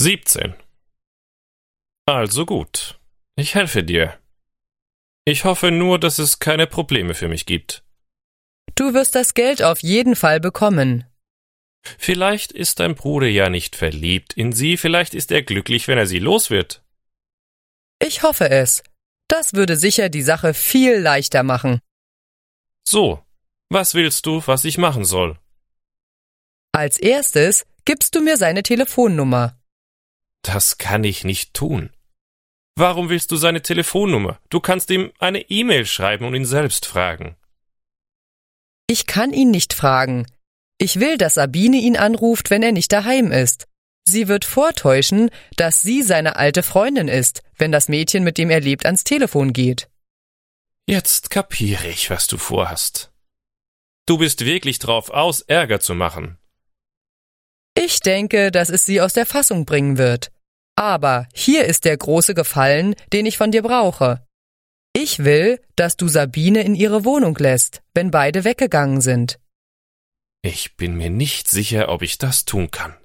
Siebzehn. 0.00 0.54
Also 2.06 2.46
gut. 2.46 3.00
Ich 3.34 3.56
helfe 3.56 3.82
dir. 3.82 4.16
Ich 5.24 5.44
hoffe 5.44 5.72
nur, 5.72 5.98
dass 5.98 6.20
es 6.20 6.38
keine 6.38 6.68
Probleme 6.68 7.14
für 7.14 7.28
mich 7.28 7.46
gibt. 7.46 7.82
Du 8.76 8.94
wirst 8.94 9.16
das 9.16 9.34
Geld 9.34 9.60
auf 9.60 9.80
jeden 9.82 10.14
Fall 10.14 10.38
bekommen. 10.38 11.04
Vielleicht 11.82 12.52
ist 12.52 12.78
dein 12.78 12.94
Bruder 12.94 13.26
ja 13.26 13.50
nicht 13.50 13.74
verliebt 13.74 14.34
in 14.34 14.52
sie, 14.52 14.76
vielleicht 14.76 15.14
ist 15.14 15.32
er 15.32 15.42
glücklich, 15.42 15.88
wenn 15.88 15.98
er 15.98 16.06
sie 16.06 16.20
los 16.20 16.48
wird. 16.48 16.84
Ich 18.00 18.22
hoffe 18.22 18.48
es. 18.50 18.84
Das 19.26 19.54
würde 19.54 19.76
sicher 19.76 20.08
die 20.08 20.22
Sache 20.22 20.54
viel 20.54 20.94
leichter 20.98 21.42
machen. 21.42 21.80
So, 22.86 23.24
was 23.68 23.94
willst 23.94 24.26
du, 24.26 24.46
was 24.46 24.64
ich 24.64 24.78
machen 24.78 25.04
soll? 25.04 25.38
Als 26.72 26.98
erstes 26.98 27.66
gibst 27.84 28.14
du 28.14 28.20
mir 28.20 28.36
seine 28.36 28.62
Telefonnummer. 28.62 29.57
Das 30.48 30.78
kann 30.78 31.04
ich 31.04 31.24
nicht 31.24 31.52
tun. 31.52 31.90
Warum 32.74 33.10
willst 33.10 33.30
du 33.30 33.36
seine 33.36 33.60
Telefonnummer? 33.60 34.40
Du 34.48 34.60
kannst 34.60 34.88
ihm 34.88 35.12
eine 35.18 35.42
E-Mail 35.50 35.84
schreiben 35.84 36.24
und 36.24 36.34
ihn 36.34 36.46
selbst 36.46 36.86
fragen. 36.86 37.36
Ich 38.86 39.04
kann 39.04 39.34
ihn 39.34 39.50
nicht 39.50 39.74
fragen. 39.74 40.24
Ich 40.78 41.00
will, 41.00 41.18
dass 41.18 41.34
Sabine 41.34 41.76
ihn 41.76 41.98
anruft, 41.98 42.48
wenn 42.48 42.62
er 42.62 42.72
nicht 42.72 42.90
daheim 42.92 43.30
ist. 43.30 43.66
Sie 44.08 44.26
wird 44.26 44.46
vortäuschen, 44.46 45.28
dass 45.56 45.82
sie 45.82 46.02
seine 46.02 46.36
alte 46.36 46.62
Freundin 46.62 47.08
ist, 47.08 47.42
wenn 47.58 47.70
das 47.70 47.88
Mädchen, 47.88 48.24
mit 48.24 48.38
dem 48.38 48.48
er 48.48 48.60
lebt, 48.60 48.86
ans 48.86 49.04
Telefon 49.04 49.52
geht. 49.52 49.90
Jetzt 50.86 51.28
kapiere 51.28 51.88
ich, 51.88 52.08
was 52.08 52.26
du 52.26 52.38
vorhast. 52.38 53.12
Du 54.06 54.16
bist 54.16 54.46
wirklich 54.46 54.78
drauf 54.78 55.10
aus, 55.10 55.42
Ärger 55.42 55.80
zu 55.80 55.94
machen. 55.94 56.38
Ich 57.74 58.00
denke, 58.00 58.50
dass 58.50 58.70
es 58.70 58.86
sie 58.86 59.02
aus 59.02 59.12
der 59.12 59.26
Fassung 59.26 59.66
bringen 59.66 59.98
wird. 59.98 60.32
Aber 60.78 61.26
hier 61.34 61.64
ist 61.64 61.84
der 61.84 61.96
große 61.96 62.34
Gefallen, 62.34 62.94
den 63.12 63.26
ich 63.26 63.36
von 63.36 63.50
dir 63.50 63.62
brauche. 63.62 64.24
Ich 64.92 65.24
will, 65.24 65.60
dass 65.74 65.96
du 65.96 66.06
Sabine 66.06 66.62
in 66.62 66.76
ihre 66.76 67.04
Wohnung 67.04 67.36
lässt, 67.36 67.82
wenn 67.94 68.12
beide 68.12 68.44
weggegangen 68.44 69.00
sind. 69.00 69.40
Ich 70.40 70.76
bin 70.76 70.94
mir 70.94 71.10
nicht 71.10 71.48
sicher, 71.48 71.88
ob 71.88 72.02
ich 72.02 72.16
das 72.16 72.44
tun 72.44 72.70
kann. 72.70 72.96